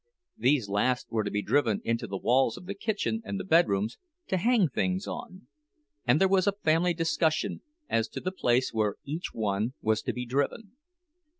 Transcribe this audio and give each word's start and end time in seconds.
These 0.35 0.67
last 0.67 1.11
were 1.11 1.23
to 1.23 1.29
be 1.29 1.43
driven 1.43 1.79
into 1.83 2.07
the 2.07 2.17
walls 2.17 2.57
of 2.57 2.65
the 2.65 2.73
kitchen 2.73 3.21
and 3.23 3.39
the 3.39 3.43
bedrooms, 3.43 3.99
to 4.29 4.37
hang 4.37 4.67
things 4.67 5.05
on; 5.05 5.45
and 6.07 6.19
there 6.19 6.27
was 6.27 6.47
a 6.47 6.53
family 6.63 6.95
discussion 6.95 7.61
as 7.87 8.07
to 8.07 8.19
the 8.19 8.31
place 8.31 8.73
where 8.73 8.95
each 9.05 9.29
one 9.31 9.75
was 9.79 10.01
to 10.01 10.11
be 10.13 10.25
driven. 10.25 10.71